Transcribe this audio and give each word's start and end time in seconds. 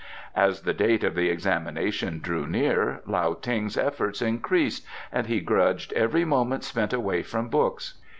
As 0.35 0.61
the 0.61 0.73
date 0.73 1.03
of 1.03 1.13
the 1.13 1.29
examinations 1.29 2.23
drew 2.23 2.47
near, 2.47 3.01
Lao 3.05 3.35
Ting's 3.35 3.77
efforts 3.77 4.19
increased, 4.19 4.83
and 5.11 5.27
he 5.27 5.41
grudged 5.41 5.93
every 5.93 6.25
moment 6.25 6.63
spent 6.63 6.91
away 6.91 7.21
from 7.21 7.49
books. 7.49 7.99